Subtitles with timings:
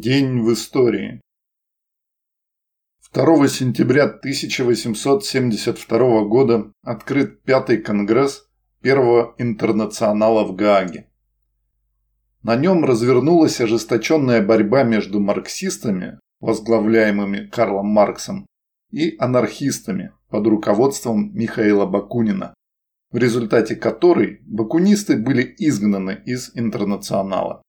[0.00, 1.20] День в истории.
[3.12, 8.46] 2 сентября 1872 года открыт Пятый Конгресс
[8.80, 11.10] Первого Интернационала в Гааге.
[12.44, 18.46] На нем развернулась ожесточенная борьба между марксистами, возглавляемыми Карлом Марксом,
[18.92, 22.54] и анархистами под руководством Михаила Бакунина,
[23.10, 27.62] в результате которой бакунисты были изгнаны из Интернационала.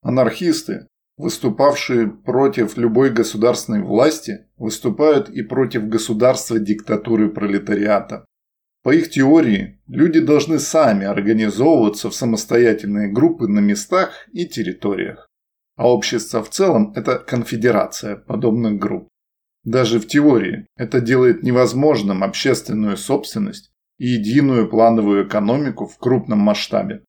[0.00, 8.24] Анархисты, выступавшие против любой государственной власти, выступают и против государства диктатуры пролетариата.
[8.82, 15.28] По их теории, люди должны сами организовываться в самостоятельные группы на местах и территориях.
[15.76, 19.08] А общество в целом– это конфедерация подобных групп.
[19.64, 27.04] Даже в теории это делает невозможным общественную собственность и единую плановую экономику в крупном масштабе.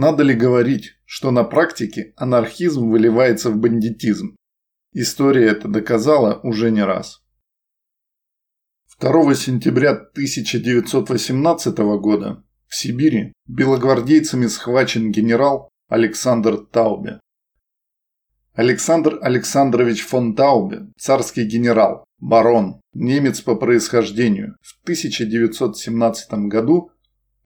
[0.00, 4.36] Надо ли говорить, что на практике анархизм выливается в бандитизм?
[4.92, 7.20] История это доказала уже не раз.
[9.00, 17.18] 2 сентября 1918 года в Сибири белогвардейцами схвачен генерал Александр Таубе.
[18.54, 26.92] Александр Александрович фон Таубе, царский генерал, барон, немец по происхождению, в 1917 году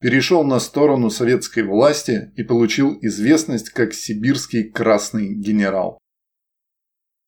[0.03, 5.98] перешел на сторону советской власти и получил известность как сибирский красный генерал.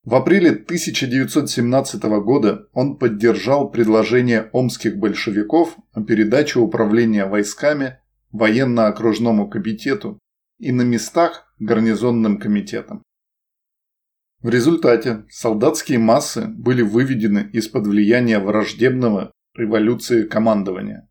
[0.03, 8.01] В апреле 1917 года он поддержал предложение омских большевиков о передаче управления войсками
[8.33, 10.19] военно-окружному комитету
[10.59, 13.05] и на местах гарнизонным комитетам.
[14.43, 21.09] В результате солдатские массы были выведены из-под влияния враждебного революции командования.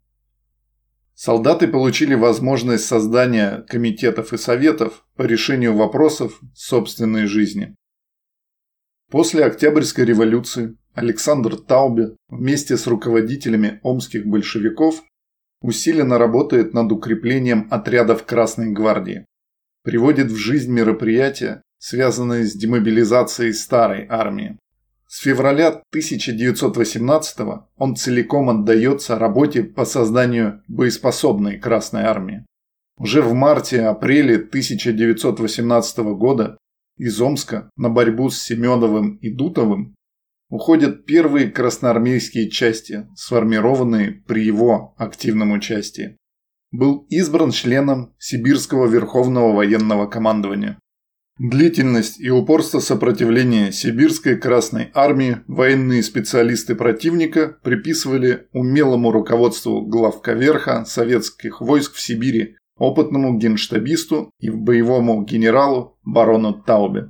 [1.26, 7.78] Солдаты получили возможность создания комитетов и советов по решению вопросов собственной жизни.
[9.10, 15.02] После Октябрьской революции Александр Таубе вместе с руководителями омских большевиков
[15.62, 19.26] усиленно работает над укреплением отрядов Красной гвардии,
[19.86, 24.58] приводит в жизнь мероприятия, связанные с демобилизацией старой армии.
[25.16, 27.38] С февраля 1918
[27.78, 32.44] он целиком отдается работе по созданию боеспособной Красной Армии.
[32.98, 36.58] Уже в марте-апреле 1918 года
[36.98, 39.94] из Омска на борьбу с Семеновым и Дутовым
[40.50, 46.18] уходят первые красноармейские части, сформированные при его активном участии.
[46.72, 50.80] Был избран членом Сибирского Верховного военного командования.
[51.40, 61.60] Длительность и упорство сопротивления сибирской Красной Армии военные специалисты противника приписывали умелому руководству главковерха советских
[61.60, 67.10] войск в Сибири, опытному генштабисту и боевому генералу барону Таубе.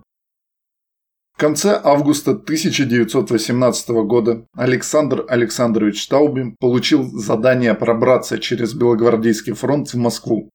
[1.35, 9.97] В конце августа 1918 года Александр Александрович Таубе получил задание пробраться через Белогвардейский фронт в
[9.97, 10.49] Москву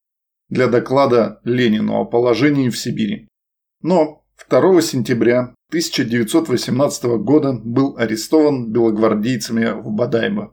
[0.48, 3.28] для доклада Ленину о положении в Сибири.
[3.82, 10.52] Но 2 сентября 1918 года был арестован белогвардейцами в Бадайбо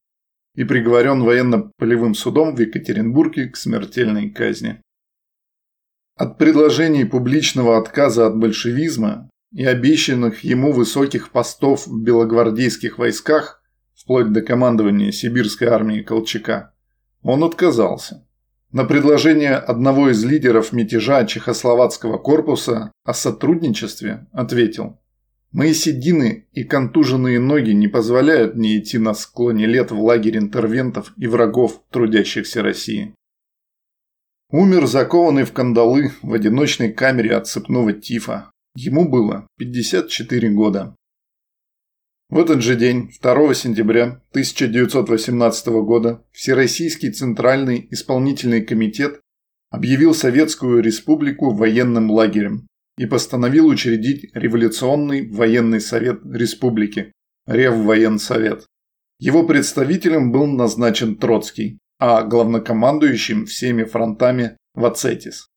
[0.56, 4.82] и приговорен военно-полевым судом в Екатеринбурге к смертельной казни.
[6.18, 13.62] От предложений публичного отказа от большевизма и обещанных ему высоких постов в белогвардейских войсках,
[13.96, 16.74] вплоть до командования сибирской армии Колчака,
[17.22, 18.25] он отказался.
[18.76, 25.00] На предложение одного из лидеров мятежа Чехословацкого корпуса о сотрудничестве ответил
[25.54, 31.14] «Мои седины и контуженные ноги не позволяют мне идти на склоне лет в лагерь интервентов
[31.16, 33.16] и врагов трудящихся России».
[34.52, 38.52] Умер закованный в кандалы в одиночной камере от цепного тифа.
[38.76, 40.98] Ему было 54 года.
[42.30, 49.22] В этот же день, 2 сентября 1918 года, Всероссийский Центральный исполнительный комитет
[49.70, 57.12] объявил Советскую Республику военным лагерем и постановил учредить Революционный военный совет республики–
[57.46, 58.66] Реввоенсовет.
[59.20, 65.48] Его представителем был назначен Троцкий, а главнокомандующим всеми фронтами– Вацетис.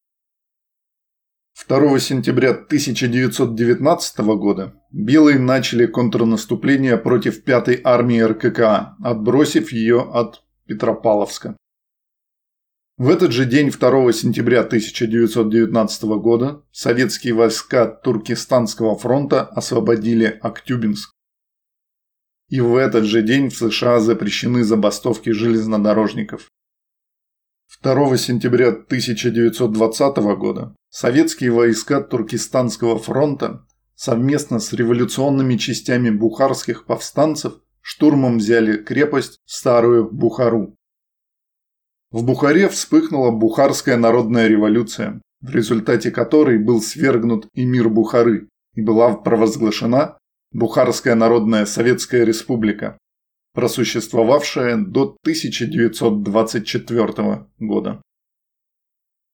[1.66, 11.56] 2 сентября 1919 года белые начали контрнаступление против 5-й армии РККА, отбросив ее от Петропавловска.
[12.96, 21.10] В этот же день 2 сентября 1919 года советские войска Туркестанского фронта освободили Актюбинск.
[22.48, 26.48] И в этот же день в США запрещены забастовки железнодорожников.
[27.80, 38.38] 2 сентября 1920 года советские войска Туркестанского фронта совместно с революционными частями бухарских повстанцев штурмом
[38.38, 40.74] взяли крепость Старую Бухару.
[42.10, 49.14] В Бухаре вспыхнула Бухарская народная революция, в результате которой был свергнут эмир Бухары и была
[49.14, 50.18] провозглашена
[50.52, 52.98] Бухарская народная советская республика,
[53.54, 58.02] просуществовавшая до 1924 года.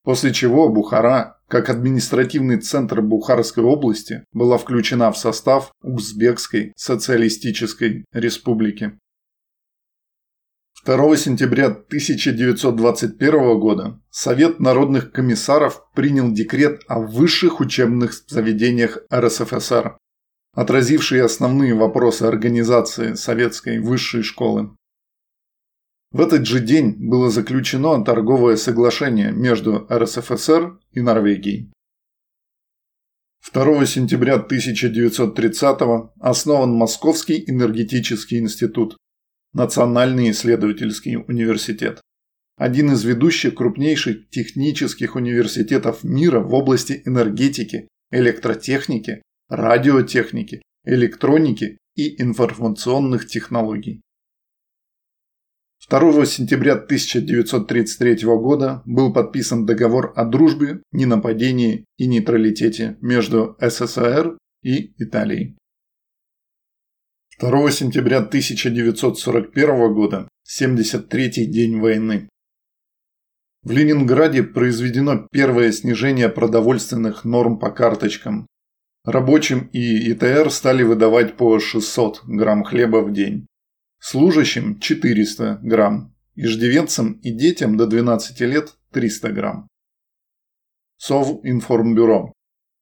[0.05, 8.99] После чего Бухара, как административный центр Бухарской области, была включена в состав Узбекской социалистической республики.
[10.85, 19.97] 2 сентября 1921 года Совет народных комиссаров принял декрет о высших учебных заведениях РСФСР,
[20.55, 24.77] отразивший основные вопросы организации советской высшей школы.
[26.13, 31.73] В этот же день было заключено торговое соглашение между РСФСР и Норвегией.
[33.53, 38.97] 2 сентября 1930 основан Московский энергетический институт,
[39.53, 42.01] Национальный исследовательский университет.
[42.57, 53.27] Один из ведущих крупнейших технических университетов мира в области энергетики, электротехники, радиотехники, электроники и информационных
[53.27, 54.03] технологий.
[55.89, 64.95] 2 сентября 1933 года был подписан договор о дружбе, ненападении и нейтралитете между СССР и
[65.03, 65.57] Италией.
[67.39, 72.29] 2 сентября 1941 года, 73-й день войны.
[73.63, 78.47] В Ленинграде произведено первое снижение продовольственных норм по карточкам.
[79.05, 83.47] Рабочим и ИТР стали выдавать по 600 грамм хлеба в день.
[84.01, 86.15] Служащим– 400 грамм.
[86.37, 89.69] Иждивенцам и детям до 12 лет– 300 грамм.
[90.97, 92.33] Совинформбюро.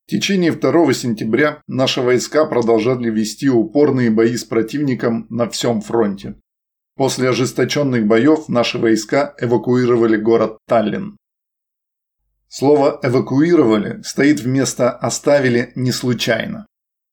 [0.06, 6.36] В течение 2 сентября наши войска продолжали вести упорные бои с противником на всем фронте.
[6.94, 11.16] После ожесточенных боев наши войска эвакуировали город Таллин.
[12.54, 16.66] Слово «эвакуировали» стоит вместо «оставили» не случайно.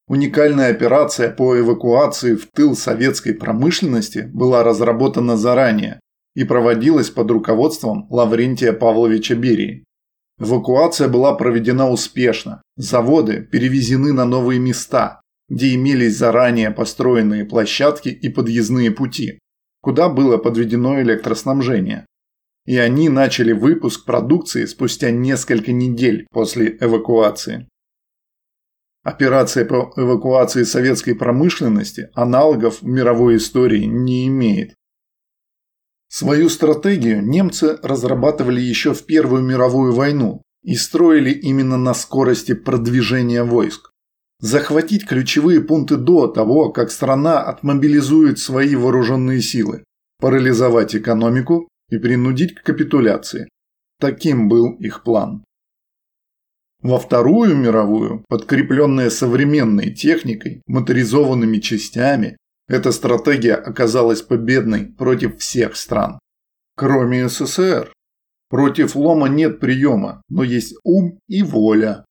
[0.10, 6.02] Уникальная операция по эвакуации в тыл советской промышленности была разработана заранее
[6.36, 9.86] и проводилась под руководством Лаврентия Павловича Берии.
[10.42, 12.62] Эвакуация была проведена успешно.
[12.76, 19.40] Заводы перевезены на новые места, где имелись заранее построенные площадки и подъездные пути,
[19.82, 22.06] куда было подведено электроснабжение.
[22.70, 27.68] И они начали выпуск продукции спустя несколько недель после эвакуации.
[29.02, 34.76] Операция по эвакуации советской промышленности аналогов в мировой истории не имеет.
[36.10, 43.44] Свою стратегию немцы разрабатывали еще в Первую мировую войну и строили именно на скорости продвижения
[43.44, 43.90] войск.
[44.42, 49.84] Захватить ключевые пункты до того, как страна отмобилизует свои вооруженные силы,
[50.20, 53.50] парализовать экономику и принудить к капитуляции.
[54.00, 55.44] Таким был их план.
[56.82, 62.38] Во Вторую мировую, подкрепленная современной техникой, моторизованными частями,
[62.70, 66.20] эта стратегия оказалась победной против всех стран,
[66.76, 67.92] кроме СССР.
[68.50, 72.06] Против лома нет приема, но есть ум и воля.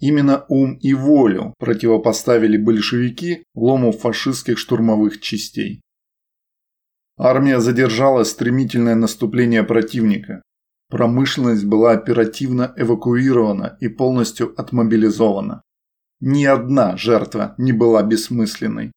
[0.00, 5.80] Именно ум и волю противопоставили большевики лому фашистских штурмовых частей.
[7.18, 10.40] Армия задержала стремительное наступление противника.
[10.88, 15.62] Промышленность была оперативно эвакуирована и полностью отмобилизована.
[16.20, 18.92] Ни одна жертва не была бессмысленной.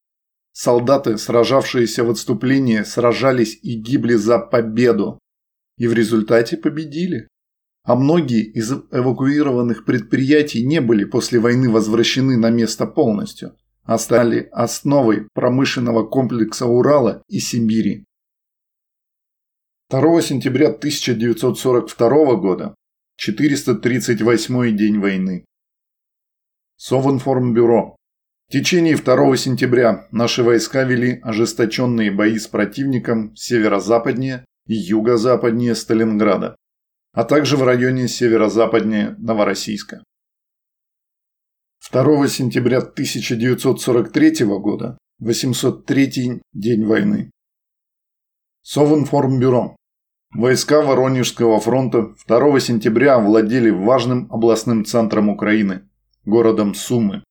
[0.52, 5.18] Солдаты, сражавшиеся в отступлении, сражались и гибли за победу.
[5.76, 7.26] И в результате победили.
[7.84, 14.48] А многие из эвакуированных предприятий не были после войны возвращены на место полностью, а стали
[14.52, 18.04] основой промышленного комплекса Урала и Сибири.
[19.92, 22.74] 2 сентября 1942 года,
[23.16, 25.44] 438 день войны.
[26.78, 27.96] Совинформбюро.
[28.48, 36.56] В течение 2 сентября наши войска вели ожесточенные бои с противником северо-западнее и юго-западнее Сталинграда,
[37.12, 40.02] а также в районе северо-западнее Новороссийска.
[41.92, 47.30] 2 сентября 1943 года, 803 день войны.
[48.62, 49.76] Совинформбюро.
[50.34, 55.90] Войска Воронежского фронта 2 сентября овладели важным областным центром Украины–
[56.24, 57.22] городом Сумы.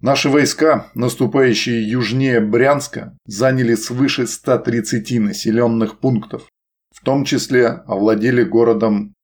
[0.00, 6.48] Наши войска, наступающие южнее Брянска, заняли свыше 130 населенных пунктов,
[6.92, 9.14] в том числе овладели городом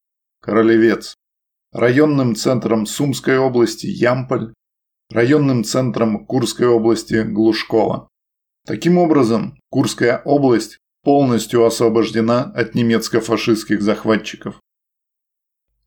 [0.41, 1.17] Королевец,
[1.73, 4.55] районным центром Сумской области Ямполь,
[5.11, 8.07] районным центром Курской области Глушково.
[8.65, 14.61] Таким образом, Курская область полностью освобождена от немецко-фашистских захватчиков.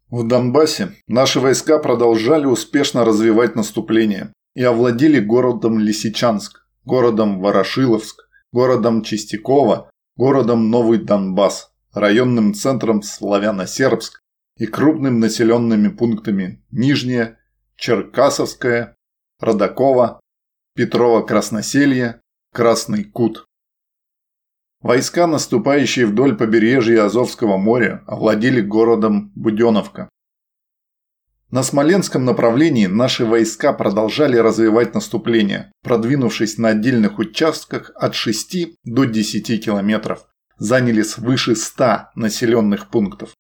[0.10, 9.04] В Донбассе наши войска продолжали успешно развивать наступление и овладели городом Лисичанск, городом Ворошиловск, городом
[9.04, 14.22] Чистяково, городом Новый Донбасс, районным центром Славяно-Сербск
[14.56, 17.40] и крупными населенными пунктами Нижнее,
[17.76, 18.96] Черкасовское,
[19.42, 20.22] Родаково,
[20.78, 22.22] Петрово-Красноселье,
[22.54, 23.49] Красный Кут.
[24.82, 30.08] Войска, наступающие вдоль побережья Азовского моря, овладели городом Буденовка.
[31.52, 39.04] На Смоленском направлении наши войска продолжали развивать наступление, продвинувшись на отдельных участках от 6 до
[39.04, 40.26] 10 километров,
[40.58, 43.34] заняли свыше 100 населенных пунктов.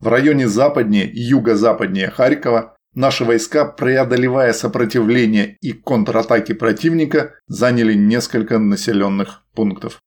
[0.00, 8.58] В районе западнее и юго-западнее Харькова наши войска, преодолевая сопротивление и контратаки противника, заняли несколько
[8.58, 10.00] населенных пунктов.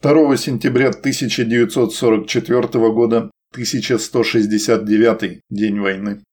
[0.00, 6.24] 2 сентября 1944 года, 1169 день войны.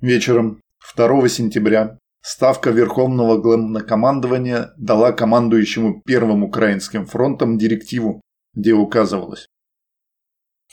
[0.00, 0.62] Вечером
[0.96, 8.22] 2 сентября Ставка Верховного Главнокомандования дала командующему Первым Украинским фронтом директиву,
[8.54, 9.46] где указывалось.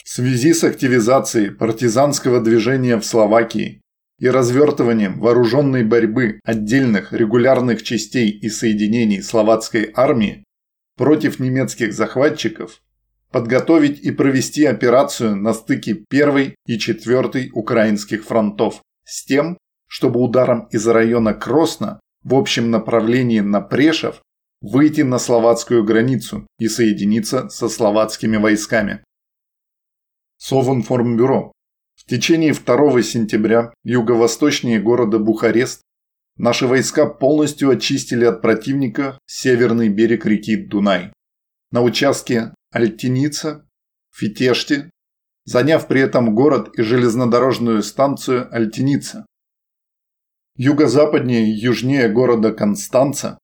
[0.06, 3.82] В связи с активизацией партизанского движения в Словакии
[4.24, 10.46] и развертыванием вооруженной борьбы отдельных регулярных частей и соединений словацкой армии
[10.96, 12.80] против немецких захватчиков,
[13.32, 19.58] подготовить и провести операцию на стыке 1 и 4 украинских фронтов с тем,
[19.90, 24.22] чтобы ударом из района Кросна в общем направлении на Прешев
[24.62, 29.04] выйти на словацкую границу и соединиться со словацкими войсками.
[30.38, 31.53] Совинформбюро.
[31.96, 35.82] В течение 2 сентября юго-восточнее города Бухарест
[36.38, 41.14] Наши войска полностью очистили от противника северный берег реки Дунай.
[41.72, 43.68] На участке Альтиница,
[44.12, 44.90] Фитешти,
[45.46, 49.28] заняв при этом город и железнодорожную станцию Альтиница.
[50.56, 53.38] Юго-западнее и южнее города Констанца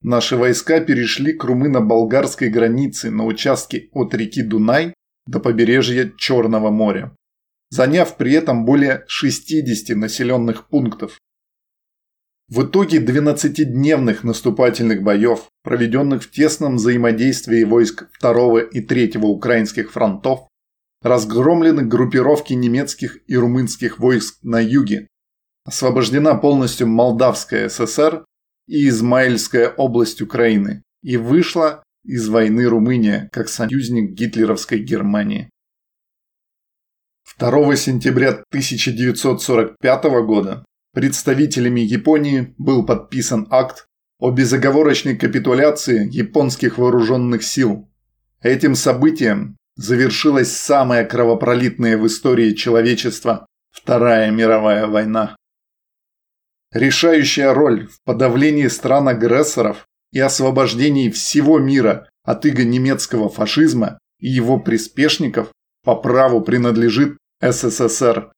[0.00, 4.94] наши войска перешли к румыно-болгарской границе на участке от реки Дунай
[5.26, 7.14] до побережья Черного моря,
[7.72, 11.18] заняв при этом более 60 населенных пунктов.
[12.48, 20.48] В итоге 12-дневных наступательных боев, проведенных в тесном взаимодействии войск 2 и 3 украинских фронтов,
[21.00, 25.08] разгромлены группировки немецких и румынских войск на юге,
[25.64, 28.26] освобождена полностью Молдавская ССР
[28.68, 35.48] и Измаильская область Украины и вышла из войны Румыния как союзник гитлеровской Германии.
[37.42, 43.88] 2 сентября 1945 года представителями Японии был подписан акт
[44.20, 47.90] о безоговорочной капитуляции японских вооруженных сил.
[48.42, 55.34] Этим событием завершилась самая кровопролитная в истории человечества Вторая мировая война.
[56.72, 64.60] Решающая роль в подавлении стран-агрессоров и освобождении всего мира от иго немецкого фашизма и его
[64.60, 65.50] приспешников
[65.82, 68.30] по праву принадлежит СССР.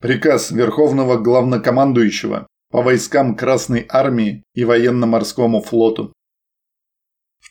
[0.00, 6.14] Приказ Верховного Главнокомандующего по войскам Красной Армии и Военно-Морскому флоту.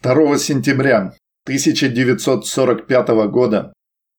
[0.02, 1.14] 2 сентября
[1.44, 3.72] 1945 года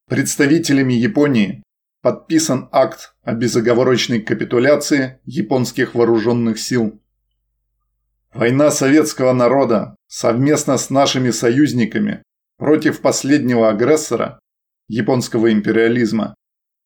[0.08, 1.64] представителями Японии
[2.02, 7.02] подписан акт о безоговорочной капитуляции японских вооруженных сил.
[8.32, 12.22] Война советского народа совместно с нашими союзниками
[12.58, 14.38] против последнего агрессора,
[14.88, 16.34] японского империализма,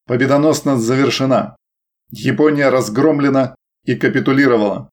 [0.07, 1.57] победоносно завершена.
[2.11, 3.55] Япония разгромлена
[3.85, 4.91] и капитулировала.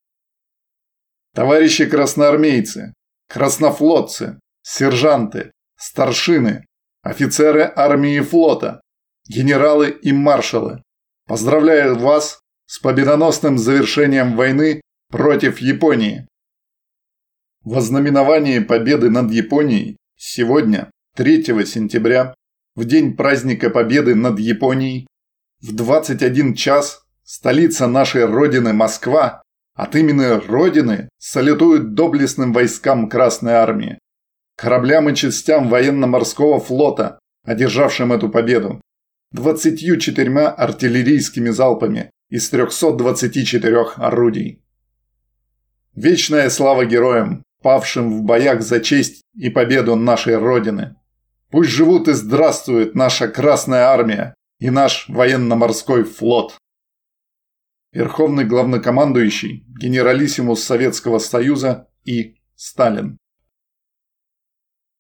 [1.34, 2.94] Товарищи красноармейцы,
[3.28, 6.66] краснофлотцы, сержанты, старшины,
[7.02, 8.82] офицеры армии и флота,
[9.28, 10.84] генералы и маршалы,
[11.26, 16.28] поздравляю вас с победоносным завершением войны против Японии.
[17.64, 22.34] В ознаменовании победы над Японией сегодня, 3 сентября,
[22.78, 25.08] в день праздника Победы над Японией,
[25.62, 29.42] в 21 час столица нашей Родины Москва
[29.74, 33.98] от имени Родины салютует доблестным войскам Красной Армии,
[34.56, 38.80] кораблям и частям военно-морского флота, одержавшим эту победу,
[39.32, 44.62] 24 артиллерийскими залпами из 324 орудий.
[45.96, 50.96] Вечная слава героям, павшим в боях за честь и победу нашей Родины.
[51.50, 56.58] Пусть живут и здравствует наша Красная Армия и наш военно-морской флот.
[57.94, 63.18] Верховный главнокомандующий, генералиссимус Советского Союза и Сталин.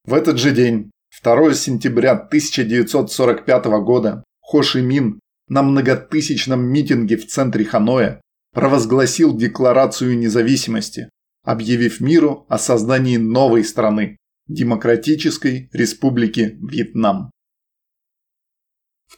[0.05, 0.89] В этот же день,
[1.21, 8.21] 2 сентября 1945 года, Хо Ши Мин на многотысячном митинге в центре Ханоя
[8.53, 11.09] провозгласил Декларацию независимости,
[11.43, 14.15] объявив миру о создании новой страны–
[14.47, 17.31] Демократической Республики Вьетнам.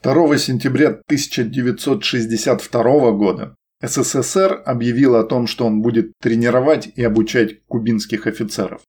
[0.02, 8.26] 2 сентября 1962 года СССР объявил о том, что он будет тренировать и обучать кубинских
[8.26, 8.82] офицеров.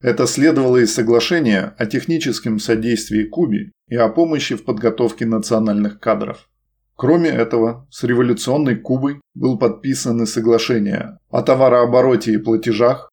[0.00, 6.48] Это следовало из соглашения о техническом содействии Кубе и о помощи в подготовке национальных кадров.
[6.94, 13.10] Кроме этого, с революционной Кубой был подписано соглашение о товарообороте и платежах,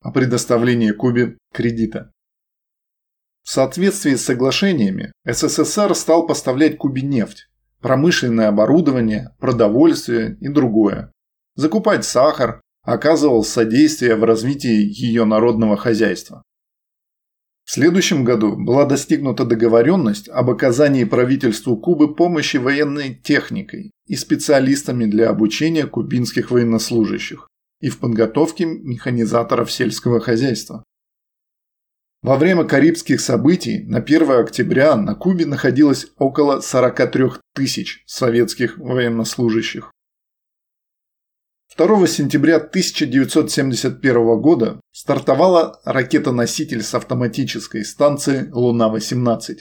[0.00, 2.12] о предоставлении Кубе кредита.
[3.42, 7.48] В соответствии с соглашениями СССР стал поставлять Кубе нефть,
[7.80, 11.12] промышленное оборудование, продовольствие и другое,
[11.56, 16.42] закупать сахар, оказывал содействие в развитии ее народного хозяйства.
[17.64, 25.04] В следующем году была достигнута договоренность об оказании правительству Кубы помощи военной техникой и специалистами
[25.04, 27.46] для обучения кубинских военнослужащих
[27.80, 30.82] и в подготовке механизаторов сельского хозяйства.
[32.22, 39.90] Во время Карибских событий на 1 октября на Кубе находилось около 43 тысяч советских военнослужащих.
[41.78, 49.60] 2 сентября 1971 года стартовала ракета-носитель с автоматической станции «Луна-18».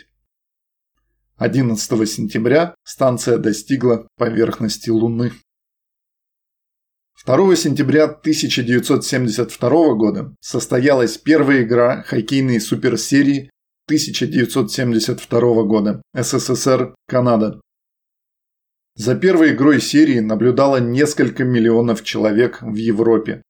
[1.38, 5.32] 11 сентября станция достигла поверхности Луны.
[7.26, 13.50] 2 сентября 1972 года состоялась первая игра хоккейной суперсерии
[13.88, 17.60] 1972 года СССР-Канада.
[18.96, 23.42] За первой игрой серии наблюдало несколько миллионов человек в Европе.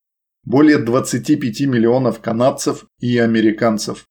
[0.43, 4.05] Более 25 миллионов канадцев и американцев.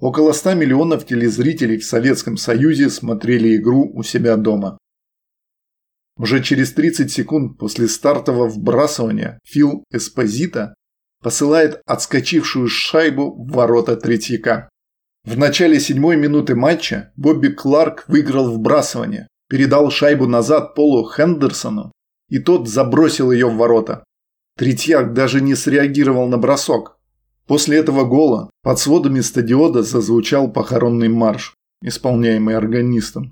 [0.00, 4.78] Около 100 миллионов телезрителей в Советском Союзе смотрели игру у себя дома.
[6.18, 10.74] Уже через 30 секунд после стартового вбрасывания Фил Эспозита
[11.22, 14.68] посылает отскочившую шайбу в ворота Третьяка.
[15.24, 21.92] В начале седьмой минуты матча Бобби Кларк выиграл вбрасывание, передал шайбу назад Полу Хендерсону,
[22.28, 24.04] и тот забросил ее в ворота.
[24.56, 26.98] Третьяк даже не среагировал на бросок.
[27.46, 33.30] После этого гола под сводами стадиона зазвучал похоронный марш, исполняемый органистом.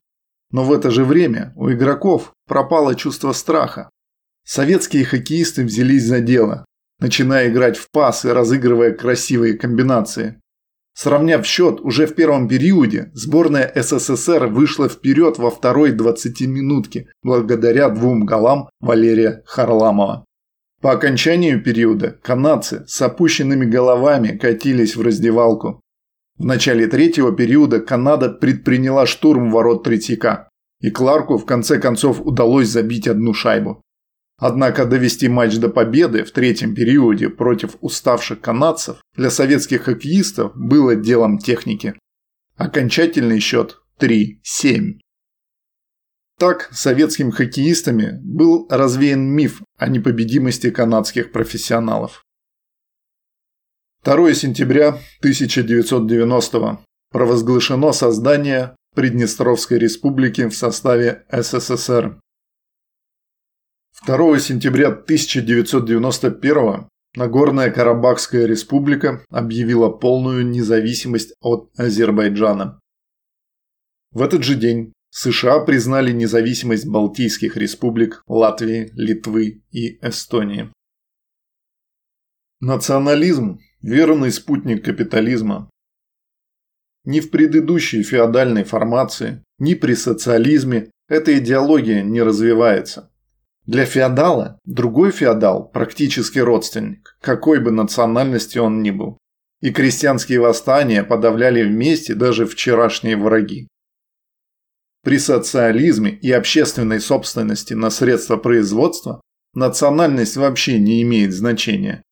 [0.51, 3.91] Но в это же время у игроков пропало чувство страха.
[4.45, 6.65] Советские хоккеисты взялись за дело,
[7.01, 10.41] начиная играть в пас и разыгрывая красивые комбинации.
[10.95, 18.25] Сравняв счет уже в первом периоде, сборная СССР вышла вперед во второй 20-минутке благодаря двум
[18.25, 20.25] голам Валерия Харламова.
[20.81, 25.83] По окончанию периода канадцы с опущенными головами катились в раздевалку.
[26.39, 32.69] В начале третьего периода Канада предприняла штурм ворот Третьяка, и Кларку в конце концов удалось
[32.69, 33.81] забить одну шайбу.
[34.39, 40.95] Однако довести матч до победы в третьем периоде против уставших канадцев для советских хоккеистов было
[40.95, 41.95] делом техники.
[42.57, 44.99] Окончательный счет 3-7.
[46.39, 52.26] Так советскими хоккеистами был развеян миф о непобедимости канадских профессионалов.
[54.07, 56.79] 2 сентября 1990
[57.11, 62.21] провозглашено создание Приднестровской республики в составе СССР.
[64.07, 72.79] 2 сентября 1991 Нагорная Карабахская республика объявила полную независимость от Азербайджана.
[74.13, 80.71] В этот же день США признали независимость Балтийских республик Латвии, Литвы и Эстонии.
[82.61, 85.71] Национализм– верный спутник капитализма.
[87.05, 93.13] Ни в предыдущей феодальной формации, ни при социализме эта идеология не развивается.
[93.65, 99.19] Для феодала другой феодал– практически родственник, какой бы национальности он ни был.
[99.61, 103.69] И крестьянские восстания подавляли вместе даже вчерашние враги.
[105.05, 109.21] При социализме и общественной собственности на средства производства
[109.55, 112.03] национальность вообще не имеет значения.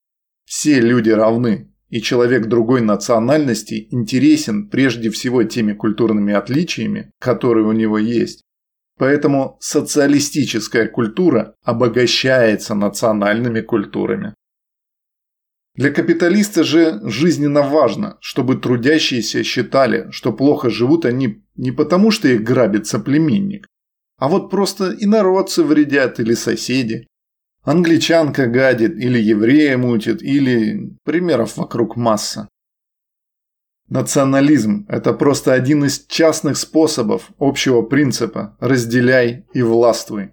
[0.45, 7.73] Все люди равны, и человек другой национальности интересен прежде всего теми культурными отличиями, которые у
[7.73, 8.45] него есть,
[8.97, 14.35] Поэтому социалистическая культура обогащается национальными культурами.
[15.75, 22.29] Для капиталиста же жизненно важно, чтобы трудящиеся считали, что плохо живут они не потому, что
[22.29, 23.67] их грабит соплеменник,
[24.17, 27.09] а вот просто инородцы вредят или соседи.
[27.65, 32.49] Англичанка гадит, или еврея мутит, или примеров вокруг масса.
[33.89, 40.31] Национализм– это просто один из частных способов общего принципа «разделяй и властвуй».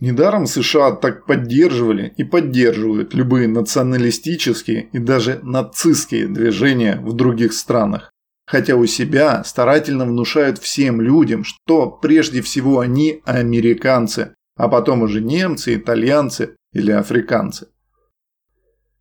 [0.00, 8.10] Недаром США так поддерживали и поддерживают любые националистические и даже нацистские движения в других странах.
[8.46, 15.20] Хотя у себя старательно внушают всем людям, что прежде всего они американцы, а потом уже
[15.20, 17.68] немцы, итальянцы или африканцы.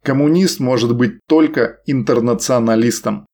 [0.03, 3.25] Коммунист может быть только интернационалистом.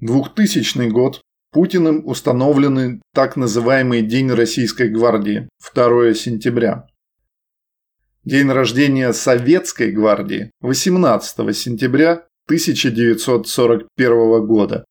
[0.00, 1.22] 2000 год.
[1.52, 6.86] Путиным установлены так называемый День Российской гвардии, 2 сентября.
[8.24, 14.84] День рождения Советской гвардии, 18 сентября 1941 года,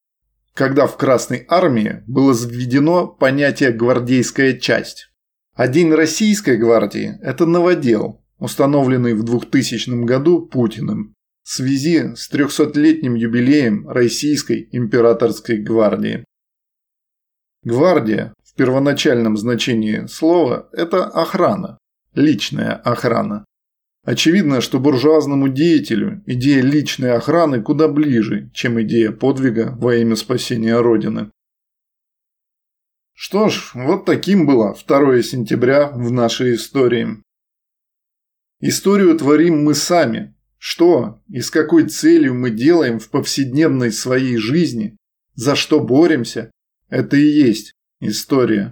[0.54, 5.10] когда в Красной армии было введено понятие «гвардейская часть».
[5.56, 11.14] А День Российской гвардии– это новодел, установленный в 2000 году Путиным
[11.44, 16.26] в связи с 300-летним юбилеем Российской императорской гвардии.
[17.64, 21.78] Гвардия в первоначальном значении слова– это охрана,
[22.14, 23.46] личная охрана.
[24.04, 30.78] Очевидно, что буржуазному деятелю идея личной охраны куда ближе, чем идея подвига во имя спасения
[30.78, 31.30] Родины.
[33.18, 37.22] Что ж, вот таким было 2 сентября в нашей истории.
[38.60, 40.36] Историю творим мы сами.
[40.58, 44.98] Что и с какой целью мы делаем в повседневной своей жизни,
[45.34, 46.50] за что боремся,
[46.90, 48.64] это и есть история.